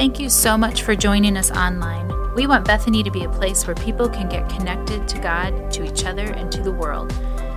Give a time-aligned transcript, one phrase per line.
[0.00, 2.10] Thank you so much for joining us online.
[2.34, 5.84] We want Bethany to be a place where people can get connected to God, to
[5.84, 7.12] each other, and to the world.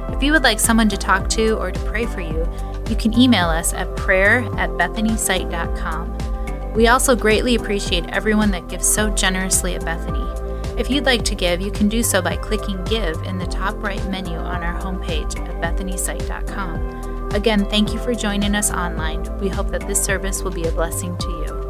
[0.09, 2.45] If you would like someone to talk to or to pray for you,
[2.89, 6.73] you can email us at prayer at bethanysite.com.
[6.73, 10.27] We also greatly appreciate everyone that gives so generously at Bethany.
[10.77, 13.81] If you'd like to give, you can do so by clicking Give in the top
[13.81, 17.31] right menu on our homepage at bethanysite.com.
[17.31, 19.23] Again, thank you for joining us online.
[19.39, 21.62] We hope that this service will be a blessing to you.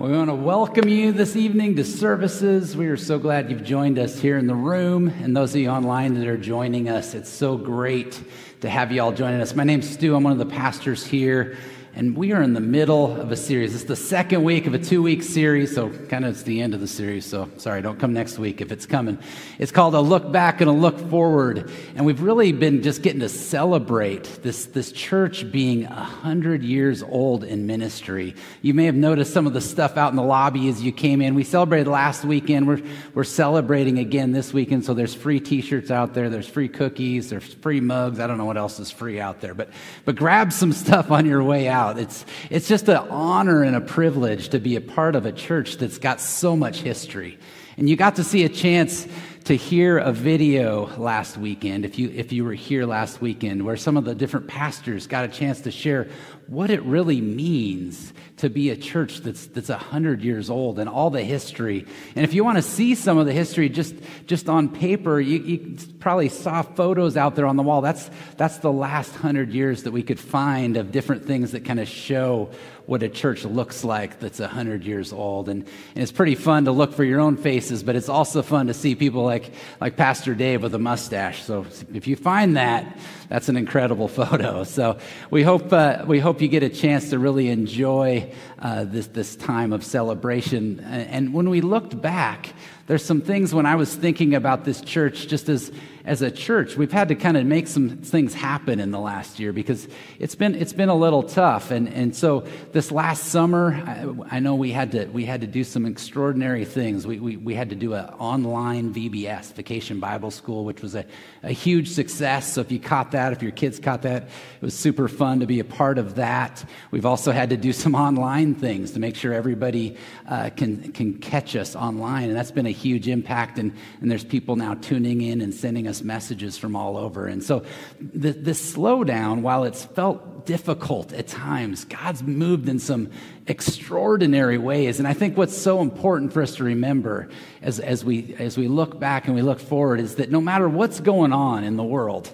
[0.00, 2.74] We want to welcome you this evening to services.
[2.74, 5.68] We are so glad you've joined us here in the room and those of you
[5.68, 7.12] online that are joining us.
[7.12, 8.18] It's so great
[8.62, 9.54] to have you all joining us.
[9.54, 10.16] My name's Stu.
[10.16, 11.58] I'm one of the pastors here
[11.94, 13.74] and we are in the middle of a series.
[13.74, 16.72] It's the second week of a two week series, so kind of it's the end
[16.72, 17.26] of the series.
[17.26, 19.18] So sorry, don't come next week if it's coming.
[19.58, 21.70] It's called A Look Back and a Look Forward.
[21.96, 27.42] And we've really been just getting to celebrate this, this church being 100 years old
[27.42, 28.36] in ministry.
[28.62, 31.20] You may have noticed some of the stuff out in the lobby as you came
[31.20, 31.34] in.
[31.34, 32.68] We celebrated last weekend.
[32.68, 32.82] We're,
[33.14, 34.84] we're celebrating again this weekend.
[34.84, 38.20] So there's free t shirts out there, there's free cookies, there's free mugs.
[38.20, 39.70] I don't know what else is free out there, but,
[40.04, 41.98] but grab some stuff on your way out out.
[41.98, 45.78] It's, it's just an honor and a privilege to be a part of a church
[45.78, 47.38] that's got so much history.
[47.78, 49.08] And you got to see a chance
[49.44, 53.76] to hear a video last weekend, if you, if you were here last weekend, where
[53.76, 56.08] some of the different pastors got a chance to share
[56.46, 61.10] what it really means to be a church that's, that's 100 years old and all
[61.10, 61.86] the history.
[62.16, 63.94] And if you want to see some of the history just,
[64.26, 67.82] just on paper, you, you probably saw photos out there on the wall.
[67.82, 71.78] That's, that's the last 100 years that we could find of different things that kind
[71.78, 72.50] of show
[72.90, 75.48] what a church looks like that's 100 years old.
[75.48, 75.62] And,
[75.94, 78.74] and, it's pretty fun to look for your own faces, but it's also fun to
[78.74, 81.44] see people like, like Pastor Dave with a mustache.
[81.44, 84.64] So if you find that, that's an incredible photo.
[84.64, 84.98] So
[85.30, 89.36] we hope, uh, we hope you get a chance to really enjoy uh, this, this
[89.36, 90.80] time of celebration.
[90.80, 92.52] And when we looked back,
[92.90, 95.70] there's some things when I was thinking about this church, just as,
[96.04, 99.38] as a church, we've had to kind of make some things happen in the last
[99.38, 99.86] year because
[100.18, 101.70] it's been, it's been a little tough.
[101.70, 102.40] And, and so
[102.72, 106.64] this last summer, I, I know we had, to, we had to do some extraordinary
[106.64, 107.06] things.
[107.06, 111.04] We, we, we had to do an online VBS, Vacation Bible School, which was a,
[111.44, 112.54] a huge success.
[112.54, 115.46] So if you caught that, if your kids caught that, it was super fun to
[115.46, 116.64] be a part of that.
[116.90, 119.96] We've also had to do some online things to make sure everybody
[120.26, 122.30] uh, can, can catch us online.
[122.30, 123.58] And that's been a huge impact.
[123.58, 127.26] And, and there's people now tuning in and sending us messages from all over.
[127.26, 127.64] And so
[128.00, 133.10] the, this slowdown, while it's felt difficult at times, God's moved in some
[133.46, 134.98] extraordinary ways.
[134.98, 137.28] And I think what's so important for us to remember
[137.62, 140.68] as, as, we, as we look back and we look forward is that no matter
[140.68, 142.32] what's going on in the world,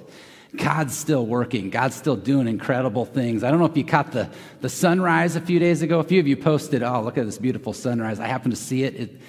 [0.56, 1.70] God's still working.
[1.70, 3.44] God's still doing incredible things.
[3.44, 4.30] I don't know if you caught the,
[4.60, 6.00] the sunrise a few days ago.
[6.00, 8.20] A few of you posted, oh, look at this beautiful sunrise.
[8.20, 8.94] I happened to see it.
[8.96, 9.20] it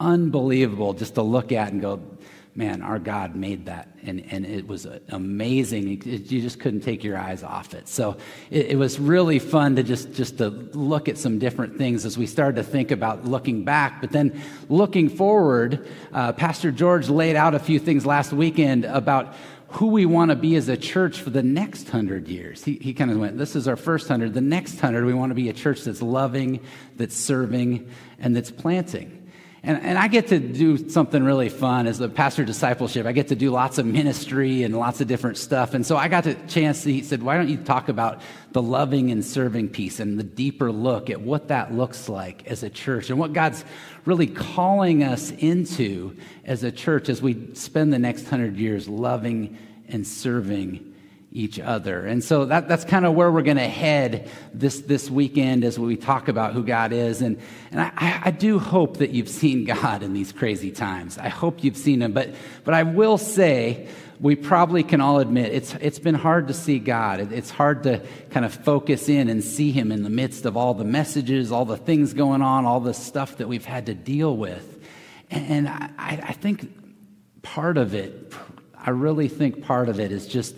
[0.00, 2.00] unbelievable just to look at and go,
[2.56, 3.88] man, our God made that.
[4.02, 6.02] And, and it was amazing.
[6.06, 7.86] It, you just couldn't take your eyes off it.
[7.86, 8.16] So
[8.50, 12.16] it, it, was really fun to just, just to look at some different things as
[12.16, 14.00] we started to think about looking back.
[14.00, 14.40] But then
[14.70, 19.34] looking forward, uh, Pastor George laid out a few things last weekend about
[19.68, 22.64] who we want to be as a church for the next hundred years.
[22.64, 24.32] He, he kind of went, This is our first hundred.
[24.32, 26.60] The next hundred, we want to be a church that's loving,
[26.96, 29.15] that's serving, and that's planting.
[29.66, 33.04] And, and I get to do something really fun as a pastor discipleship.
[33.04, 35.74] I get to do lots of ministry and lots of different stuff.
[35.74, 38.20] And so I got the chance, he said, why don't you talk about
[38.52, 42.62] the loving and serving piece and the deeper look at what that looks like as
[42.62, 43.64] a church and what God's
[44.04, 49.58] really calling us into as a church as we spend the next hundred years loving
[49.88, 50.94] and serving
[51.36, 52.06] each other.
[52.06, 55.78] And so that, that's kind of where we're going to head this, this weekend as
[55.78, 57.20] we talk about who God is.
[57.20, 57.38] And,
[57.70, 61.18] and I, I do hope that you've seen God in these crazy times.
[61.18, 62.12] I hope you've seen him.
[62.12, 63.88] But, but I will say,
[64.18, 67.32] we probably can all admit it's, it's been hard to see God.
[67.32, 68.00] It's hard to
[68.30, 71.66] kind of focus in and see Him in the midst of all the messages, all
[71.66, 74.82] the things going on, all the stuff that we've had to deal with.
[75.30, 76.72] And I, I think
[77.42, 78.32] part of it,
[78.74, 80.56] I really think part of it is just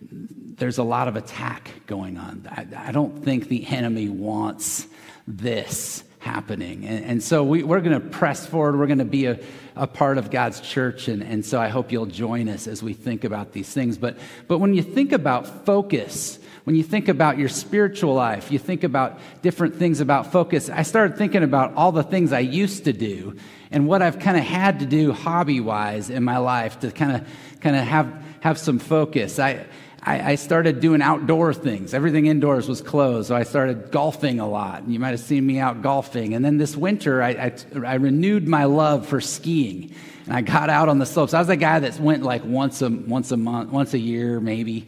[0.00, 2.46] there's a lot of attack going on.
[2.50, 4.86] I, I don't think the enemy wants
[5.26, 6.84] this happening.
[6.84, 8.78] And, and so we, are going to press forward.
[8.78, 9.38] We're going to be a,
[9.76, 11.08] a part of God's church.
[11.08, 13.98] And, and so I hope you'll join us as we think about these things.
[13.98, 18.58] But, but when you think about focus, when you think about your spiritual life, you
[18.58, 20.68] think about different things about focus.
[20.68, 23.36] I started thinking about all the things I used to do
[23.70, 27.16] and what I've kind of had to do hobby wise in my life to kind
[27.16, 27.28] of
[27.60, 29.38] kind of have have some focus.
[29.38, 29.66] I
[30.02, 31.92] I, I, started doing outdoor things.
[31.92, 34.86] Everything indoors was closed, so I started golfing a lot.
[34.88, 36.34] You might have seen me out golfing.
[36.34, 37.52] And then this winter, I, I,
[37.84, 39.92] I renewed my love for skiing,
[40.26, 41.34] and I got out on the slopes.
[41.34, 44.40] I was a guy that went like once a once a month, once a year,
[44.40, 44.86] maybe.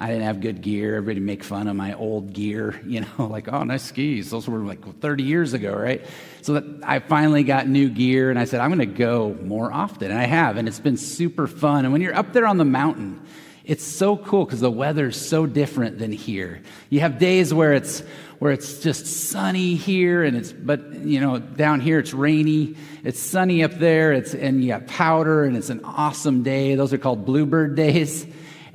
[0.00, 0.94] I didn't have good gear.
[0.94, 4.30] Everybody make fun of my old gear, you know, like, oh, nice skis.
[4.30, 6.06] Those were like 30 years ago, right?
[6.42, 9.72] So that I finally got new gear and I said, I'm going to go more
[9.72, 10.10] often.
[10.10, 11.84] And I have, and it's been super fun.
[11.84, 13.20] And when you're up there on the mountain,
[13.68, 16.60] it's so cool because the weather's so different than here.
[16.90, 18.02] You have days where it's
[18.40, 23.18] where it's just sunny here and it's but you know down here it's rainy it's
[23.18, 26.98] sunny up there it's and you got powder and it's an awesome day those are
[26.98, 28.24] called bluebird days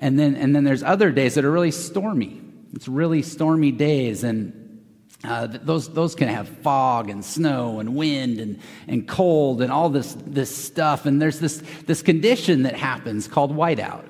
[0.03, 2.41] and then, and then there's other days that are really stormy.
[2.73, 4.83] It's really stormy days, and
[5.23, 8.59] uh, those, those can have fog and snow and wind and,
[8.89, 11.05] and cold and all this, this stuff.
[11.05, 14.03] And there's this, this condition that happens called whiteout.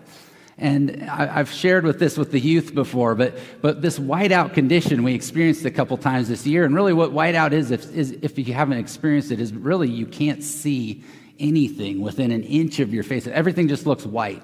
[0.63, 5.03] And I, have shared with this with the youth before, but, but this whiteout condition
[5.03, 6.63] we experienced a couple times this year.
[6.63, 10.05] And really, what whiteout is, if, is, if you haven't experienced it, is really you
[10.05, 11.03] can't see
[11.37, 13.27] anything within an inch of your face.
[13.27, 14.41] Everything just looks white.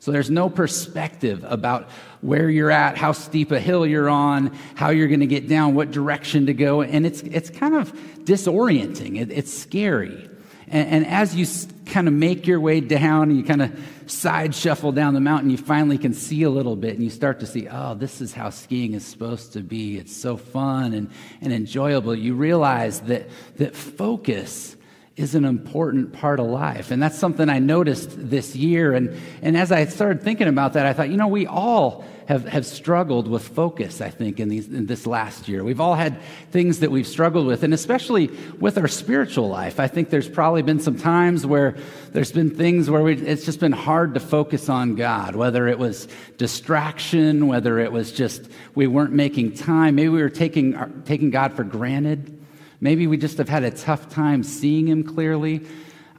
[0.00, 1.90] So there's no perspective about
[2.22, 5.74] where you're at, how steep a hill you're on, how you're going to get down,
[5.74, 6.80] what direction to go.
[6.80, 7.92] And it's, it's kind of
[8.24, 9.20] disorienting.
[9.20, 10.30] It, it's scary.
[10.70, 11.46] And, and, as you
[11.86, 15.50] kind of make your way down and you kind of side shuffle down the mountain,
[15.50, 18.32] you finally can see a little bit and you start to see, oh, this is
[18.32, 19.96] how skiing is supposed to be.
[19.96, 21.10] It's so fun and,
[21.40, 22.14] and enjoyable.
[22.14, 24.76] You realize that, that focus
[25.16, 26.90] is an important part of life.
[26.90, 28.92] And that's something I noticed this year.
[28.94, 32.46] And, and as I started thinking about that, I thought, you know, we all have,
[32.46, 35.64] have struggled with focus, I think, in, these, in this last year.
[35.64, 36.20] We've all had
[36.50, 38.30] things that we've struggled with, and especially
[38.60, 39.80] with our spiritual life.
[39.80, 41.74] I think there's probably been some times where
[42.12, 45.78] there's been things where we, it's just been hard to focus on God, whether it
[45.78, 49.94] was distraction, whether it was just we weren't making time.
[49.94, 52.38] Maybe we were taking, taking God for granted.
[52.78, 55.62] Maybe we just have had a tough time seeing Him clearly.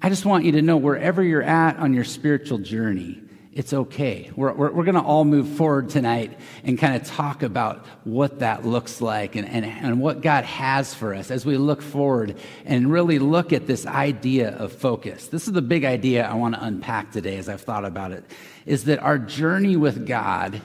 [0.01, 3.21] I just want you to know wherever you're at on your spiritual journey,
[3.51, 4.31] it's okay.
[4.36, 8.40] We're, we're, we're going to all move forward tonight and kind of talk about what
[8.40, 12.38] that looks like and, and, and what God has for us as we look forward
[12.66, 15.28] and really look at this idea of focus.
[15.28, 18.24] This is the big idea I want to unpack today as I've thought about it
[18.68, 20.62] is that our journey with God,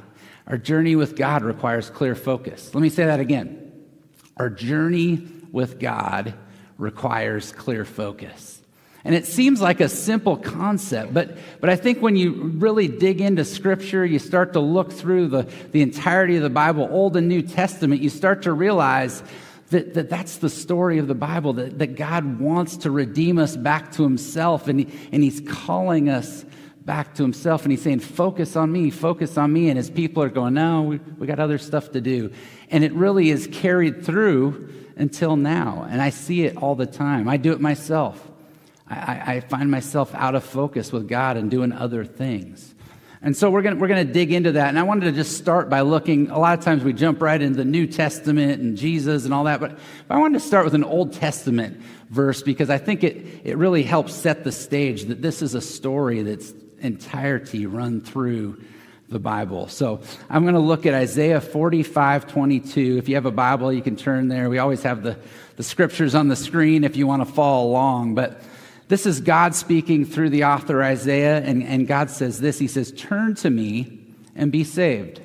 [0.46, 2.74] our journey with God requires clear focus.
[2.74, 3.72] Let me say that again.
[4.36, 6.34] Our journey with God
[6.76, 8.53] requires clear focus.
[9.04, 13.20] And it seems like a simple concept, but, but I think when you really dig
[13.20, 15.42] into Scripture, you start to look through the,
[15.72, 19.22] the entirety of the Bible, Old and New Testament, you start to realize
[19.68, 23.56] that, that that's the story of the Bible, that, that God wants to redeem us
[23.56, 26.44] back to Himself, and, he, and He's calling us
[26.84, 29.68] back to Himself, and He's saying, Focus on me, focus on me.
[29.68, 32.32] And His people are going, No, we, we got other stuff to do.
[32.70, 35.86] And it really is carried through until now.
[35.90, 37.28] And I see it all the time.
[37.28, 38.30] I do it myself.
[38.88, 42.74] I, I find myself out of focus with God and doing other things.
[43.24, 44.68] And so we're going we're to dig into that.
[44.68, 46.28] And I wanted to just start by looking.
[46.28, 49.44] A lot of times we jump right into the New Testament and Jesus and all
[49.44, 49.60] that.
[49.60, 53.40] But, but I wanted to start with an Old Testament verse because I think it,
[53.42, 58.62] it really helps set the stage that this is a story that's entirety run through
[59.08, 59.68] the Bible.
[59.68, 62.98] So I'm going to look at Isaiah 45 22.
[62.98, 64.50] If you have a Bible, you can turn there.
[64.50, 65.16] We always have the,
[65.56, 68.14] the scriptures on the screen if you want to follow along.
[68.16, 68.42] But
[68.94, 72.92] this is God speaking through the author Isaiah, and, and God says this He says,
[72.92, 73.98] Turn to me
[74.36, 75.20] and be saved,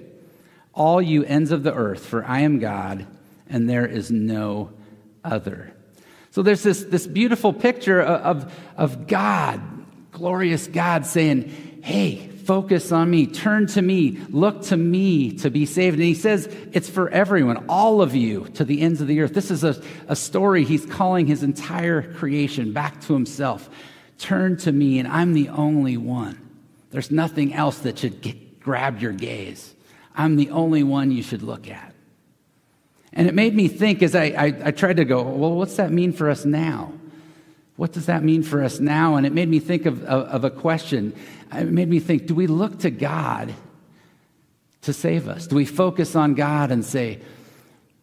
[0.73, 3.05] all you ends of the earth, for I am God,
[3.47, 4.71] and there is no
[5.23, 5.71] other.
[6.31, 9.61] So there's this, this beautiful picture of, of, of God,
[10.13, 15.67] glorious God, saying, Hey, focus on me, turn to me, look to me to be
[15.67, 15.97] saved.
[15.97, 19.35] And he says it's for everyone, all of you to the ends of the earth.
[19.35, 23.69] This is a, a story he's calling his entire creation back to himself.
[24.17, 26.39] Turn to me, and I'm the only one.
[26.89, 29.75] There's nothing else that should get, grab your gaze.
[30.15, 31.93] I'm the only one you should look at.
[33.13, 35.91] And it made me think as I, I, I tried to go, well, what's that
[35.91, 36.93] mean for us now?
[37.79, 39.15] What does that mean for us now?
[39.15, 41.15] And it made me think of, of, of a question
[41.53, 43.53] it made me think do we look to God
[44.81, 45.47] to save us?
[45.47, 47.21] Do we focus on God and say,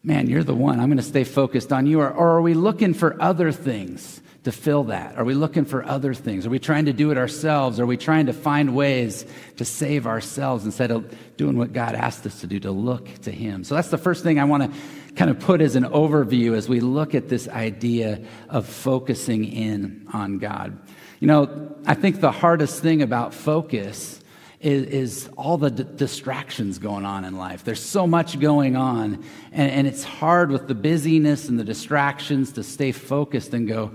[0.02, 2.00] man, you're the one, I'm going to stay focused on you?
[2.00, 5.18] Or, or are we looking for other things to fill that?
[5.18, 6.46] Are we looking for other things?
[6.46, 7.78] Are we trying to do it ourselves?
[7.78, 9.26] Are we trying to find ways
[9.58, 13.30] to save ourselves instead of doing what God asked us to do, to look to
[13.30, 13.62] Him?
[13.62, 14.80] So that's the first thing I want to
[15.16, 20.06] kind of put as an overview as we look at this idea of focusing in
[20.12, 20.78] on God.
[21.20, 24.20] You know, I think the hardest thing about focus
[24.60, 27.64] is, is all the d- distractions going on in life.
[27.64, 32.52] There's so much going on, and, and it's hard with the busyness and the distractions
[32.52, 33.92] to stay focused and go,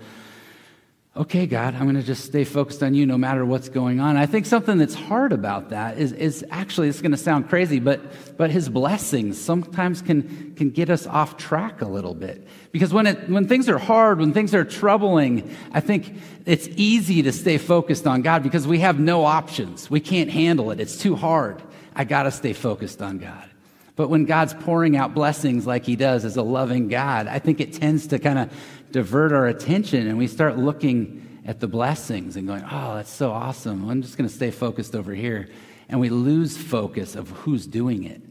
[1.13, 4.15] okay, God, I'm going to just stay focused on you no matter what's going on.
[4.15, 7.79] I think something that's hard about that is, is actually, it's going to sound crazy,
[7.81, 12.47] but, but his blessings sometimes can, can get us off track a little bit.
[12.71, 16.15] Because when, it, when things are hard, when things are troubling, I think
[16.45, 19.89] it's easy to stay focused on God because we have no options.
[19.89, 20.79] We can't handle it.
[20.79, 21.61] It's too hard.
[21.93, 23.49] I got to stay focused on God.
[23.95, 27.59] But when God's pouring out blessings like he does as a loving God, I think
[27.59, 28.53] it tends to kind of
[28.91, 33.31] divert our attention and we start looking at the blessings and going, oh, that's so
[33.31, 33.89] awesome.
[33.89, 35.49] I'm just going to stay focused over here.
[35.89, 38.21] And we lose focus of who's doing it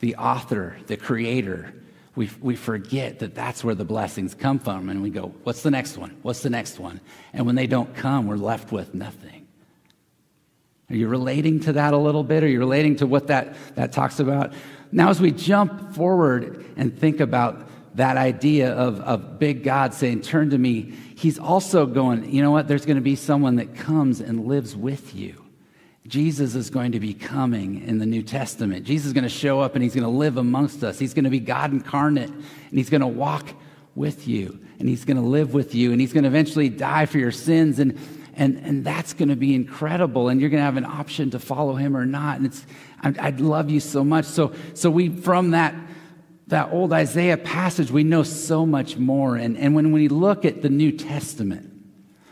[0.00, 1.74] the author, the creator.
[2.16, 4.88] We, we forget that that's where the blessings come from.
[4.88, 6.16] And we go, what's the next one?
[6.22, 7.00] What's the next one?
[7.34, 9.46] And when they don't come, we're left with nothing.
[10.88, 12.42] Are you relating to that a little bit?
[12.42, 14.54] Are you relating to what that, that talks about?
[14.92, 20.22] Now, as we jump forward and think about that idea of, of big God saying,
[20.22, 22.68] Turn to me, he's also going, You know what?
[22.68, 25.44] There's going to be someone that comes and lives with you.
[26.06, 28.84] Jesus is going to be coming in the New Testament.
[28.84, 30.98] Jesus is going to show up and he's going to live amongst us.
[30.98, 33.48] He's going to be God incarnate and he's going to walk
[33.94, 37.06] with you and he's going to live with you and he's going to eventually die
[37.06, 37.78] for your sins.
[37.78, 37.98] And,
[38.34, 40.28] and, and that's going to be incredible.
[40.28, 42.38] And you're going to have an option to follow him or not.
[42.38, 42.64] And it's,
[43.02, 44.24] I, I love you so much.
[44.24, 45.74] So, so we, from that,
[46.48, 49.36] that old Isaiah passage, we know so much more.
[49.36, 51.72] And, and when we look at the New Testament,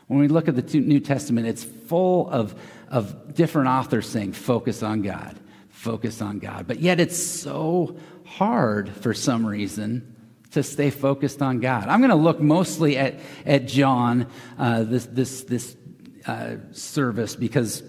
[0.06, 4.82] when we look at the New Testament, it's full of, of different authors saying, focus
[4.82, 5.38] on God,
[5.68, 6.66] focus on God.
[6.66, 10.14] But yet it's so hard for some reason
[10.52, 11.88] to stay focused on God.
[11.88, 14.26] I'm going to look mostly at, at John,
[14.58, 15.76] uh, this, this, this
[16.28, 17.82] uh, service, because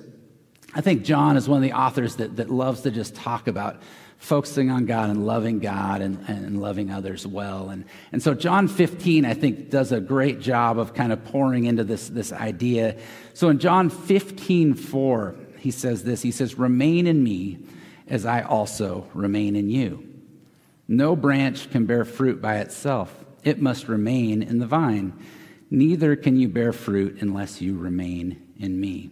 [0.73, 3.81] I think John is one of the authors that, that loves to just talk about
[4.17, 7.69] focusing on God and loving God and, and loving others well.
[7.69, 11.65] And, and so John 15, I think, does a great job of kind of pouring
[11.65, 12.97] into this, this idea.
[13.33, 17.59] So in John 15, 4, he says this He says, Remain in me
[18.07, 20.05] as I also remain in you.
[20.87, 25.13] No branch can bear fruit by itself, it must remain in the vine.
[25.71, 29.11] Neither can you bear fruit unless you remain in me.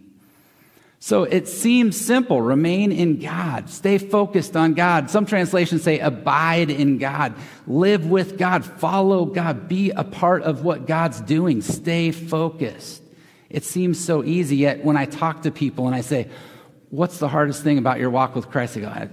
[1.00, 2.42] So it seems simple.
[2.42, 3.70] Remain in God.
[3.70, 5.10] Stay focused on God.
[5.10, 7.34] Some translations say abide in God.
[7.68, 8.64] Live with God.
[8.64, 9.68] Follow God.
[9.68, 11.62] Be a part of what God's doing.
[11.62, 13.02] Stay focused.
[13.48, 16.28] It seems so easy, yet when I talk to people and I say,
[16.90, 18.74] What's the hardest thing about your walk with Christ?
[18.74, 19.08] They go,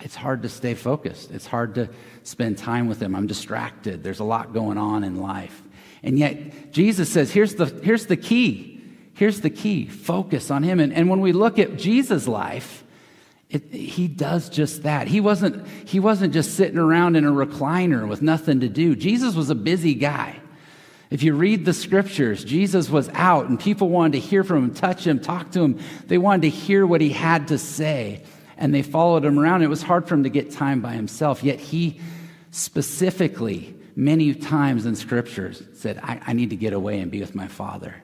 [0.00, 1.30] It's hard to stay focused.
[1.30, 1.88] It's hard to
[2.24, 3.14] spend time with Him.
[3.14, 4.02] I'm distracted.
[4.02, 5.62] There's a lot going on in life.
[6.02, 8.78] And yet, Jesus says, Here's the, here's the key
[9.18, 10.78] Here's the key focus on Him.
[10.78, 12.84] And, and when we look at Jesus' life,
[13.50, 15.08] it, he does just that.
[15.08, 18.94] He wasn't, he wasn't just sitting around in a recliner with nothing to do.
[18.94, 20.38] Jesus was a busy guy.
[21.10, 24.74] If you read the scriptures, Jesus was out and people wanted to hear from him,
[24.74, 25.80] touch him, talk to him.
[26.06, 28.22] They wanted to hear what he had to say
[28.56, 29.62] and they followed him around.
[29.62, 32.00] It was hard for him to get time by himself, yet he
[32.52, 37.34] specifically, many times in scriptures, said, I, I need to get away and be with
[37.34, 38.02] my father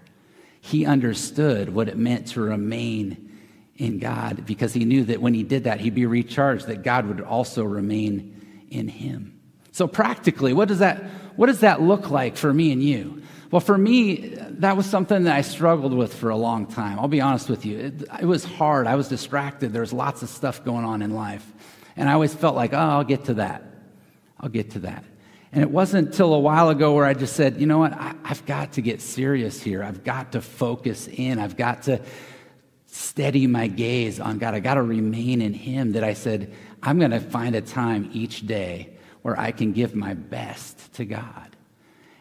[0.64, 3.38] he understood what it meant to remain
[3.76, 7.06] in God because he knew that when he did that, he'd be recharged, that God
[7.06, 9.38] would also remain in him.
[9.72, 11.04] So, practically, what does that,
[11.36, 13.22] what does that look like for me and you?
[13.50, 16.98] Well, for me, that was something that I struggled with for a long time.
[16.98, 17.78] I'll be honest with you.
[17.78, 18.86] It, it was hard.
[18.86, 19.70] I was distracted.
[19.74, 21.46] There was lots of stuff going on in life.
[21.94, 23.64] And I always felt like, oh, I'll get to that.
[24.40, 25.04] I'll get to that.
[25.54, 28.16] And it wasn't until a while ago where I just said, you know what, I,
[28.24, 29.84] have got to get serious here.
[29.84, 31.38] I've got to focus in.
[31.38, 32.02] I've got to
[32.86, 34.54] steady my gaze on God.
[34.54, 35.92] I got to remain in Him.
[35.92, 39.94] That I said, I'm going to find a time each day where I can give
[39.94, 41.54] my best to God.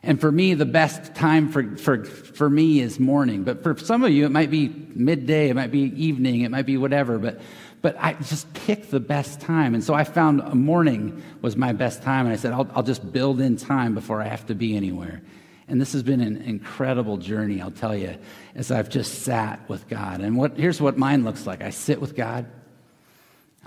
[0.03, 3.43] And for me, the best time for, for, for me is morning.
[3.43, 6.67] But for some of you, it might be midday, it might be evening, it might
[6.67, 7.17] be whatever.
[7.17, 7.41] But
[7.83, 9.75] but I just picked the best time.
[9.75, 12.25] And so I found a morning was my best time.
[12.25, 15.21] And I said, I'll, I'll just build in time before I have to be anywhere.
[15.67, 18.17] And this has been an incredible journey, I'll tell you,
[18.55, 20.21] as I've just sat with God.
[20.21, 22.45] And what, here's what mine looks like I sit with God,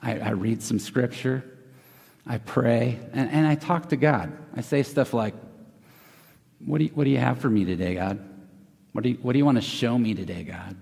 [0.00, 1.44] I, I read some scripture,
[2.26, 4.32] I pray, and, and I talk to God.
[4.54, 5.34] I say stuff like,
[6.64, 8.18] what do, you, what do you have for me today, God?
[8.92, 10.74] What do, you, what do you want to show me today, God?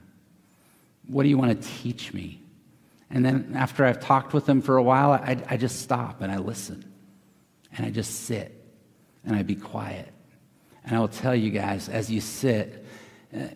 [1.09, 2.41] What do you want to teach me?
[3.15, 6.31] And then after I've talked with them for a while, I, I just stop and
[6.31, 6.85] I listen.
[7.77, 8.61] And I just sit
[9.25, 10.13] and I be quiet.
[10.85, 12.85] And I will tell you guys, as you sit,
[13.35, 13.47] uh,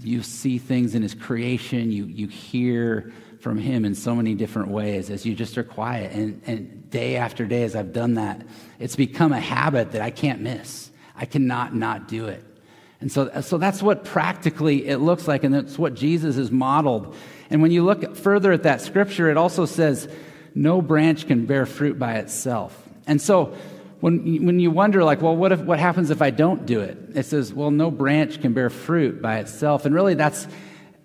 [0.00, 4.68] you see things in his creation, you, you hear from Him in so many different
[4.68, 6.12] ways as you just are quiet.
[6.12, 8.40] And, and day after day, as I've done that,
[8.78, 10.90] it's become a habit that I can't miss.
[11.14, 12.42] I cannot not do it.
[13.04, 17.14] And so, so that's what practically it looks like, and that's what Jesus has modeled.
[17.50, 20.08] And when you look further at that scripture, it also says,
[20.54, 22.88] no branch can bear fruit by itself.
[23.06, 23.58] And so
[24.00, 26.96] when, when you wonder, like, well, what, if, what happens if I don't do it?
[27.14, 29.84] It says, well, no branch can bear fruit by itself.
[29.84, 30.46] And really, that's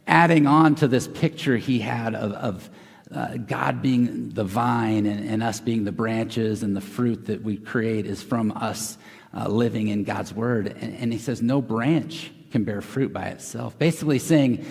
[0.08, 2.70] adding on to this picture he had of, of
[3.14, 7.44] uh, God being the vine and, and, us being the branches, and the fruit that
[7.44, 8.98] we create is from us
[9.34, 10.68] uh, living in God's word.
[10.68, 13.78] And, and, he says, no branch can bear fruit by itself.
[13.78, 14.66] Basically, saying,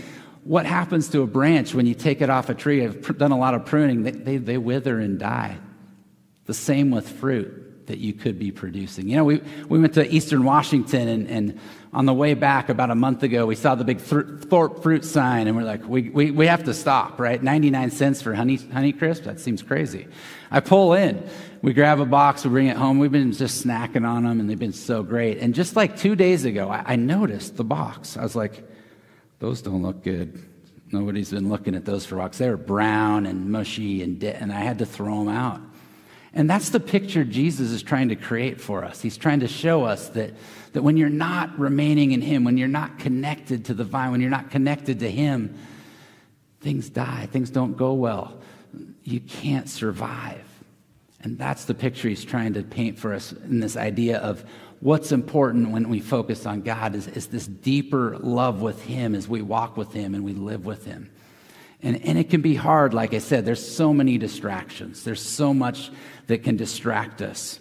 [0.45, 2.85] what happens to a branch when you take it off a tree?
[2.85, 5.59] I've done a lot of pruning, they, they, they wither and die.
[6.47, 9.09] The same with fruit that you could be producing.
[9.09, 11.61] You know, we, we went to Eastern Washington, and, and
[11.93, 15.49] on the way back about a month ago, we saw the big Thorp fruit sign,
[15.49, 17.43] and we're like, we, we, we have to stop, right?
[17.43, 19.25] 99 cents for honey, honey crisp?
[19.25, 20.07] That seems crazy.
[20.51, 21.29] I pull in,
[21.63, 22.99] we grab a box, we bring it home.
[22.99, 25.39] We've been just snacking on them, and they've been so great.
[25.39, 28.17] And just like two days ago, I, I noticed the box.
[28.17, 28.65] I was like,
[29.39, 30.43] those don't look good.
[30.91, 32.39] Nobody's been looking at those for rocks.
[32.39, 35.61] They were brown and mushy, and, de- and I had to throw them out.
[36.33, 39.01] And that's the picture Jesus is trying to create for us.
[39.01, 40.35] He's trying to show us that,
[40.73, 44.21] that when you're not remaining in Him, when you're not connected to the vine, when
[44.21, 45.59] you're not connected to Him,
[46.61, 48.39] things die, things don't go well.
[49.03, 50.45] You can't survive.
[51.23, 54.45] And that's the picture He's trying to paint for us in this idea of
[54.81, 59.29] what's important when we focus on God is, is this deeper love with Him as
[59.29, 61.11] we walk with Him and we live with Him.
[61.83, 65.55] And, and it can be hard, like I said, there's so many distractions, there's so
[65.55, 65.91] much
[66.27, 67.61] that can distract us.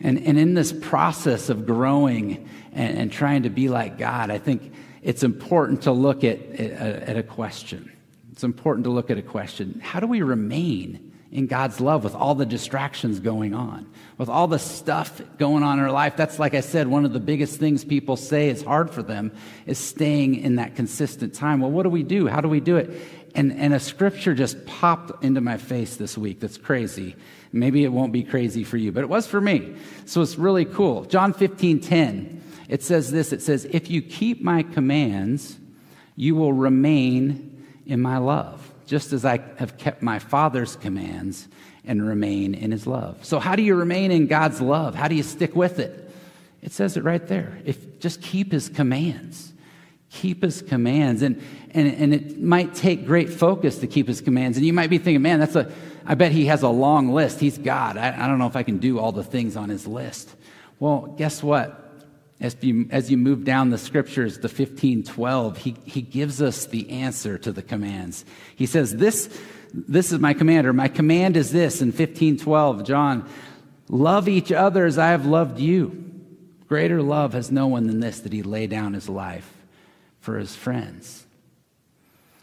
[0.00, 4.38] And, and in this process of growing and, and trying to be like God, I
[4.38, 7.90] think it's important to look at, at, at a question.
[8.32, 9.80] It's important to look at a question.
[9.82, 14.46] How do we remain in God's love with all the distractions going on, with all
[14.46, 16.16] the stuff going on in our life.
[16.16, 19.32] That's, like I said, one of the biggest things people say is hard for them
[19.66, 21.60] is staying in that consistent time.
[21.60, 22.28] Well, what do we do?
[22.28, 22.90] How do we do it?
[23.34, 27.16] And, and a scripture just popped into my face this week that's crazy.
[27.52, 29.76] Maybe it won't be crazy for you, but it was for me.
[30.04, 31.04] So it's really cool.
[31.04, 35.58] John 15 10, it says this it says, If you keep my commands,
[36.14, 41.48] you will remain in my love just as I have kept my Father's commands
[41.84, 43.24] and remain in his love.
[43.24, 44.94] So, how do you remain in God's love?
[44.94, 46.10] How do you stick with it?
[46.62, 47.58] It says it right there.
[47.64, 49.52] If just keep his commands.
[50.10, 51.22] Keep his commands.
[51.22, 54.56] And, and, and it might take great focus to keep his commands.
[54.56, 55.70] And you might be thinking, man, that's a,
[56.04, 57.40] I bet he has a long list.
[57.40, 57.96] He's God.
[57.96, 60.34] I, I don't know if I can do all the things on his list.
[60.78, 61.85] Well, guess what?
[62.38, 66.90] As you, as you move down the scriptures, the 1512, he, he gives us the
[66.90, 68.26] answer to the commands.
[68.54, 69.40] He says, This,
[69.72, 70.72] this is my commander.
[70.72, 73.28] my command is this in 1512, John,
[73.88, 76.04] love each other as I have loved you.
[76.68, 79.50] Greater love has no one than this, that he lay down his life
[80.20, 81.24] for his friends.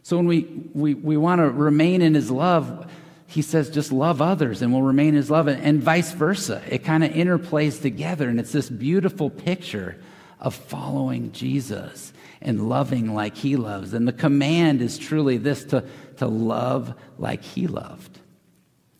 [0.01, 2.89] So when we, we, we want to remain in his love,
[3.33, 6.61] he says, just love others and we'll remain his love, and vice versa.
[6.69, 9.99] It kind of interplays together, and it's this beautiful picture
[10.39, 13.93] of following Jesus and loving like he loves.
[13.93, 15.83] And the command is truly this to,
[16.17, 18.19] to love like he loved.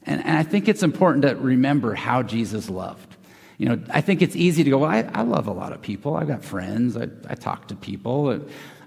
[0.01, 3.15] And, and I think it's important to remember how Jesus loved.
[3.59, 5.81] You know, I think it's easy to go, well, I, I love a lot of
[5.81, 6.15] people.
[6.15, 6.97] I've got friends.
[6.97, 8.39] I, I talk to people.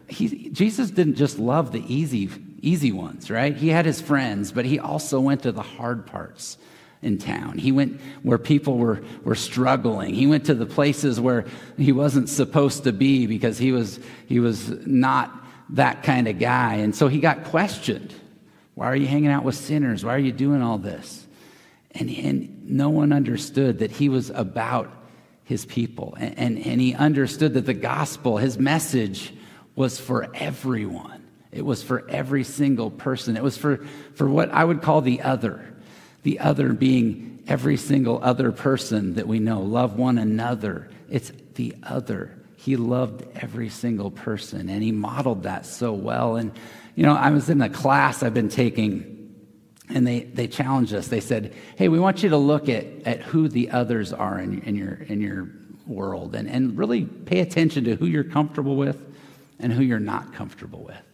[0.08, 3.56] He, Jesus didn't just love the easy easy ones, right?
[3.56, 6.58] He had his friends, but he also went to the hard parts
[7.02, 7.58] in town.
[7.58, 10.14] He went where people were, were struggling.
[10.14, 11.44] He went to the places where
[11.76, 16.74] he wasn't supposed to be because he was, he was not that kind of guy.
[16.76, 18.14] And so he got questioned.
[18.74, 20.04] Why are you hanging out with sinners?
[20.04, 21.26] Why are you doing all this?
[21.92, 24.90] And, and no one understood that he was about
[25.44, 26.16] his people.
[26.18, 29.32] And, and, and he understood that the gospel, his message,
[29.74, 31.15] was for everyone.
[31.56, 33.36] It was for every single person.
[33.36, 33.78] It was for,
[34.14, 35.74] for what I would call the other.
[36.22, 39.62] The other being every single other person that we know.
[39.62, 40.90] Love one another.
[41.08, 42.36] It's the other.
[42.56, 46.36] He loved every single person, and he modeled that so well.
[46.36, 46.52] And,
[46.94, 49.34] you know, I was in a class I've been taking,
[49.88, 51.08] and they, they challenged us.
[51.08, 54.60] They said, hey, we want you to look at, at who the others are in,
[54.62, 55.48] in, your, in your
[55.86, 59.00] world and, and really pay attention to who you're comfortable with
[59.60, 61.05] and who you're not comfortable with.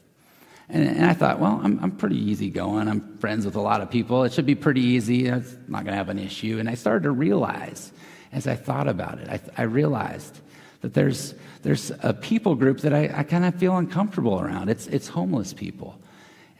[0.68, 2.88] And, and I thought, well, I'm, I'm pretty easygoing.
[2.88, 4.24] I'm friends with a lot of people.
[4.24, 5.26] It should be pretty easy.
[5.26, 6.58] It's not going to have an issue.
[6.58, 7.92] And I started to realize,
[8.32, 10.40] as I thought about it, I, I realized
[10.80, 14.68] that there's, there's a people group that I, I kind of feel uncomfortable around.
[14.68, 15.98] It's, it's homeless people.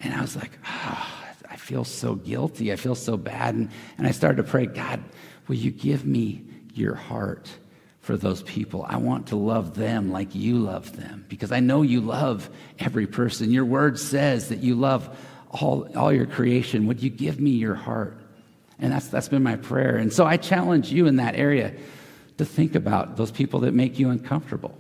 [0.01, 1.23] And I was like, oh,
[1.63, 2.73] feel so guilty.
[2.73, 3.55] I feel so bad.
[3.55, 5.03] And, and I started to pray, God,
[5.47, 7.49] will you give me your heart
[8.03, 8.85] for those people?
[8.87, 13.07] I want to love them like you love them because I know you love every
[13.07, 13.51] person.
[13.51, 15.09] Your word says that you love
[15.51, 16.87] all, all your creation.
[16.87, 18.19] Would you give me your heart?
[18.79, 19.97] And that's, that's been my prayer.
[19.97, 21.75] And so I challenge you in that area
[22.39, 24.77] to think about those people that make you uncomfortable.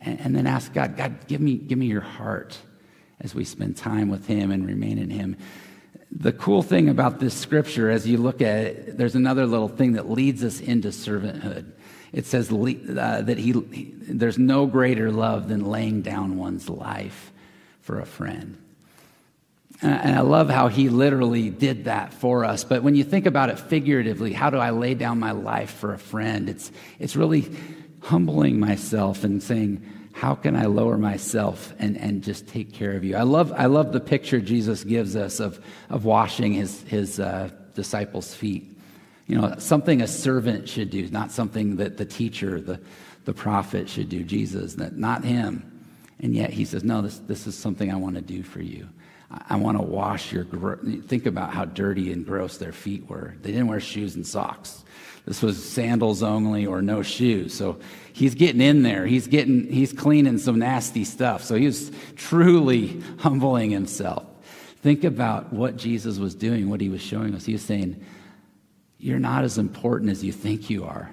[0.00, 2.58] And, and then ask God, God, give me, give me your heart
[3.20, 5.36] as we spend time with Him and remain in Him.
[6.10, 9.92] The cool thing about this scripture, as you look at it, there's another little thing
[9.92, 11.72] that leads us into servanthood.
[12.12, 17.32] It says uh, that he, he, there's no greater love than laying down one's life
[17.82, 18.56] for a friend.
[19.82, 22.64] And I love how he literally did that for us.
[22.64, 25.94] But when you think about it figuratively, how do I lay down my life for
[25.94, 26.50] a friend?
[26.50, 27.50] It's, it's really
[28.02, 33.04] humbling myself and saying, how can I lower myself and, and just take care of
[33.04, 33.16] you?
[33.16, 37.48] I love, I love the picture Jesus gives us of, of washing his, his uh,
[37.74, 38.78] disciples' feet.
[39.30, 42.80] You know, something a servant should do, not something that the teacher, the,
[43.26, 45.86] the prophet should do, Jesus, not him.
[46.18, 48.88] And yet he says, No, this, this is something I want to do for you.
[49.30, 50.46] I want to wash your.
[51.06, 53.36] Think about how dirty and gross their feet were.
[53.42, 54.82] They didn't wear shoes and socks.
[55.26, 57.54] This was sandals only or no shoes.
[57.54, 57.78] So
[58.12, 59.06] he's getting in there.
[59.06, 59.70] He's getting.
[59.70, 61.44] He's cleaning some nasty stuff.
[61.44, 64.26] So he was truly humbling himself.
[64.82, 67.44] Think about what Jesus was doing, what he was showing us.
[67.44, 68.04] He was saying,
[69.00, 71.10] "You're not as important as you think you are.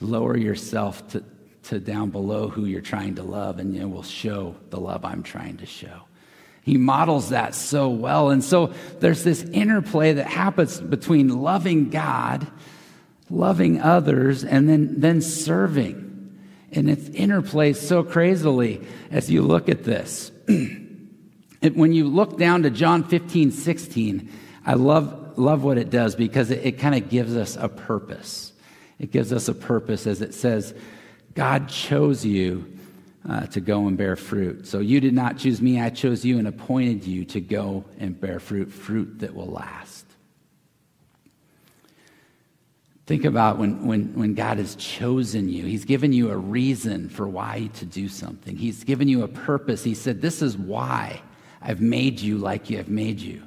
[0.00, 1.24] Lower yourself to,
[1.64, 5.22] to down below who you're trying to love, and it will show the love I'm
[5.22, 6.02] trying to show."
[6.66, 8.30] He models that so well.
[8.30, 12.44] And so there's this interplay that happens between loving God,
[13.30, 16.02] loving others, and then, then serving.
[16.72, 20.32] And it's interplays so crazily as you look at this.
[21.74, 24.28] when you look down to John 15, 16,
[24.66, 28.52] I love, love what it does because it, it kind of gives us a purpose.
[28.98, 30.74] It gives us a purpose as it says,
[31.34, 32.78] God chose you
[33.28, 34.66] uh, to go and bear fruit.
[34.66, 38.18] So you did not choose me, I chose you and appointed you to go and
[38.18, 40.06] bear fruit, fruit that will last.
[43.06, 45.64] Think about when, when, when God has chosen you.
[45.64, 48.56] He's given you a reason for why to do something.
[48.56, 49.84] He's given you a purpose.
[49.84, 51.22] He said, This is why
[51.62, 53.44] I've made you like you I've made you,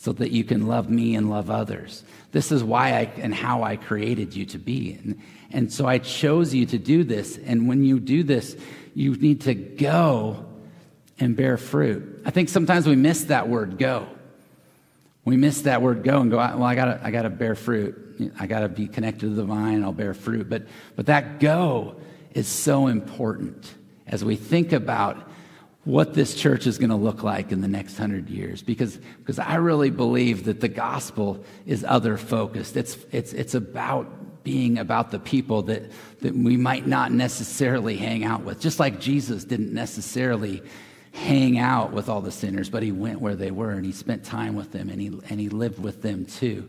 [0.00, 2.04] so that you can love me and love others.
[2.30, 4.96] This is why I and how I created you to be.
[5.02, 7.36] And, and so I chose you to do this.
[7.36, 8.56] And when you do this,
[8.94, 10.46] you need to go
[11.18, 12.22] and bear fruit.
[12.24, 14.06] I think sometimes we miss that word go.
[15.24, 18.32] We miss that word go and go, well, I gotta, I gotta bear fruit.
[18.38, 20.48] I gotta be connected to the vine, I'll bear fruit.
[20.48, 20.62] But,
[20.94, 21.96] but that go
[22.34, 23.74] is so important
[24.06, 25.28] as we think about
[25.88, 29.38] what this church is going to look like in the next hundred years because, because
[29.38, 32.76] I really believe that the gospel is other focused.
[32.76, 38.22] It's, it's, it's about being about the people that, that we might not necessarily hang
[38.22, 38.60] out with.
[38.60, 40.62] Just like Jesus didn't necessarily
[41.12, 44.22] hang out with all the sinners, but he went where they were and he spent
[44.24, 46.68] time with them and he, and he lived with them too.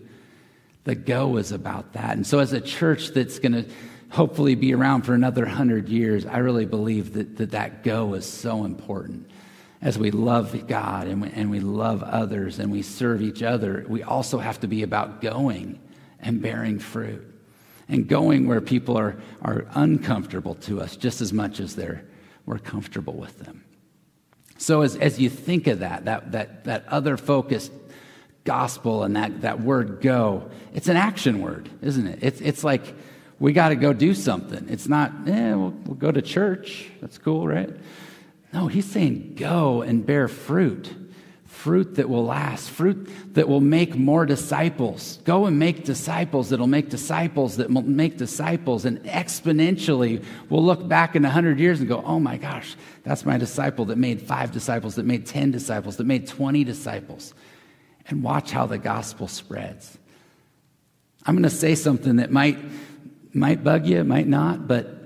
[0.86, 2.16] The go is about that.
[2.16, 3.66] And so, as a church that's going to
[4.10, 8.26] hopefully be around for another hundred years, I really believe that, that that go is
[8.26, 9.30] so important.
[9.82, 13.86] As we love God and we, and we love others and we serve each other,
[13.88, 15.80] we also have to be about going
[16.20, 17.26] and bearing fruit
[17.88, 22.04] and going where people are, are uncomfortable to us just as much as they're,
[22.46, 23.64] we're comfortable with them.
[24.58, 27.72] So as, as you think of that, that, that, that other focused
[28.44, 32.20] gospel and that, that word go, it's an action word, isn't it?
[32.22, 32.96] It's, it's like
[33.40, 34.68] we got to go do something.
[34.70, 36.90] It's not, eh, we'll, we'll go to church.
[37.02, 37.70] That's cool, right?
[38.54, 40.94] No, he's saying go and bear fruit
[41.60, 45.20] fruit that will last, fruit that will make more disciples.
[45.26, 48.86] Go and make disciples that'll make disciples that will make disciples.
[48.86, 53.38] And exponentially, we'll look back in 100 years and go, oh my gosh, that's my
[53.38, 57.34] disciple that made five disciples, that made 10 disciples, that made 20 disciples.
[58.08, 59.98] And watch how the gospel spreads.
[61.26, 62.58] I'm going to say something that might,
[63.34, 65.00] might bug you, it might not, but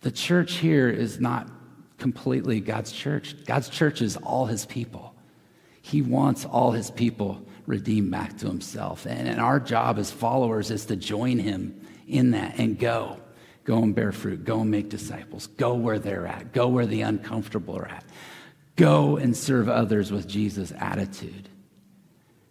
[0.00, 1.50] the church here is not
[1.98, 3.44] completely God's church.
[3.44, 5.14] God's church is all his people.
[5.82, 9.06] He wants all his people redeemed back to himself.
[9.06, 13.20] And, and our job as followers is to join him in that and go.
[13.64, 14.44] Go and bear fruit.
[14.44, 15.48] Go and make disciples.
[15.48, 16.52] Go where they're at.
[16.52, 18.04] Go where the uncomfortable are at.
[18.76, 21.48] Go and serve others with Jesus' attitude.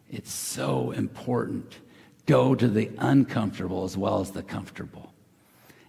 [0.10, 1.80] It's so important.
[2.25, 5.13] Go to the uncomfortable as well as the comfortable.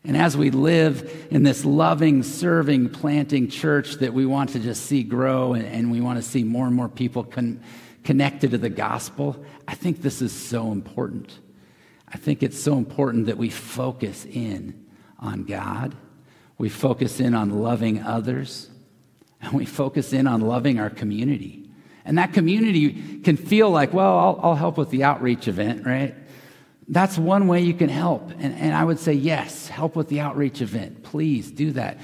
[0.06, 4.86] And as we live in this loving, serving, planting church that we want to just
[4.86, 7.60] see grow and, and we want to see more and more people con-
[8.04, 11.36] connected to the gospel, I think this is so important.
[12.08, 14.86] I think it's so important that we focus in
[15.18, 15.96] on God,
[16.56, 18.70] we focus in on loving others,
[19.40, 21.68] and we focus in on loving our community.
[22.04, 26.14] And that community can feel like, well, I'll, I'll help with the outreach event, right?
[26.88, 28.30] That's one way you can help.
[28.30, 31.02] And, and I would say, yes, help with the outreach event.
[31.02, 31.98] Please do that.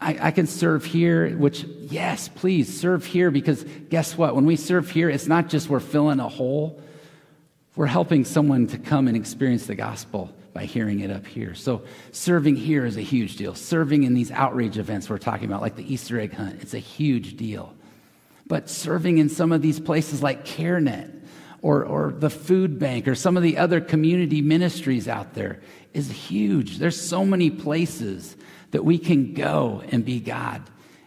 [0.00, 4.34] I, I, can serve here, which, yes, please serve here because guess what?
[4.34, 6.82] When we serve here, it's not just we're filling a hole,
[7.76, 11.54] we're helping someone to come and experience the gospel by hearing it up here.
[11.54, 13.54] So, serving here is a huge deal.
[13.54, 16.78] Serving in these outreach events we're talking about, like the Easter egg hunt, it's a
[16.78, 17.74] huge deal.
[18.46, 21.25] But serving in some of these places like CareNet
[21.62, 25.60] or, or the food bank or some of the other community ministries out there
[25.94, 26.78] is huge.
[26.78, 28.36] There's so many places
[28.70, 30.62] that we can go and be God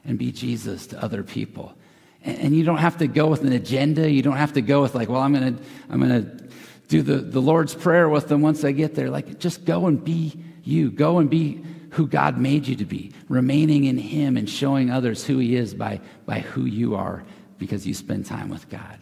[0.05, 1.75] and be Jesus to other people.
[2.23, 4.09] And, and you don't have to go with an agenda.
[4.09, 6.49] You don't have to go with like, well, I'm going to, I'm going to
[6.87, 9.09] do the, the Lord's Prayer with them once I get there.
[9.09, 10.89] Like, just go and be you.
[10.89, 15.25] Go and be who God made you to be, remaining in Him and showing others
[15.25, 17.23] who He is by, by who you are
[17.57, 18.99] because you spend time with God.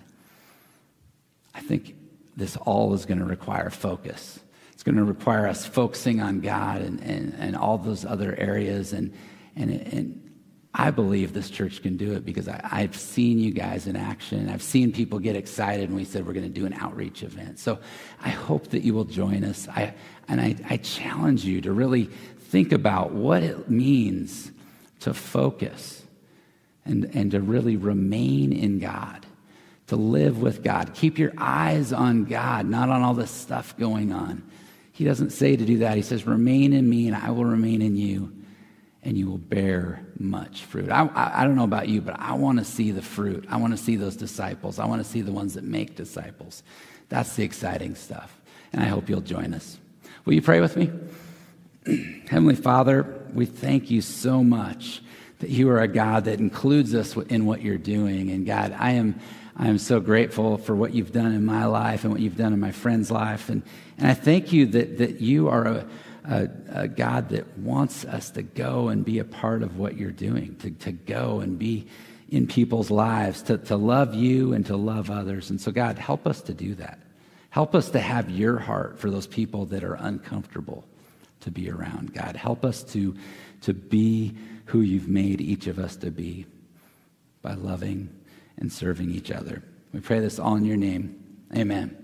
[1.57, 1.95] I think
[2.35, 4.39] this all is going to require focus.
[4.71, 8.93] It's going to require us focusing on God and, and, and all those other areas.
[8.93, 9.11] And,
[9.55, 10.31] and, and
[10.75, 14.49] I believe this church can do it because I, have seen you guys in action.
[14.49, 17.57] I've seen people get excited when we said we're going to do an outreach event.
[17.57, 17.79] So
[18.21, 19.67] I hope that you will join us.
[19.67, 19.95] I,
[20.27, 24.51] and I, I challenge you to really think about what it means
[24.99, 26.03] to focus
[26.85, 29.26] and, and to really remain in God
[29.87, 30.93] to live with God.
[30.93, 34.43] Keep your eyes on God, not on all this stuff going on.
[34.91, 35.95] He doesn't say to do that.
[35.95, 38.33] He says, Remain in me, and I will remain in you,
[39.03, 40.89] and you will bear much fruit.
[40.89, 43.45] I, I, I don't know about you, but I want to see the fruit.
[43.49, 44.79] I want to see those disciples.
[44.79, 46.63] I want to see the ones that make disciples.
[47.09, 48.35] That's the exciting stuff.
[48.73, 49.77] And I hope you'll join us.
[50.25, 50.91] Will you pray with me?
[52.27, 55.01] Heavenly Father, we thank you so much
[55.39, 58.31] that you are a God that includes us in what you're doing.
[58.31, 59.19] And God, I am
[59.59, 62.53] I am so grateful for what you've done in my life and what you've done
[62.53, 63.49] in my friend's life.
[63.49, 63.63] And,
[63.97, 65.87] and I thank you that, that you are a,
[66.29, 70.11] a, a, God that wants us to go and be a part of what you're
[70.11, 71.87] doing, to, to go and be
[72.29, 75.49] in people's lives, to, to love you and to love others.
[75.49, 76.99] And so, God, help us to do that.
[77.49, 80.83] Help us to have your heart for those people that are uncomfortable
[81.39, 82.13] to be around.
[82.13, 83.15] God, help us to,
[83.61, 86.45] to be who you've made each of us to be
[87.41, 88.09] by loving
[88.57, 89.63] and serving each other.
[89.93, 91.23] We pray this all in your name.
[91.55, 91.96] Amen.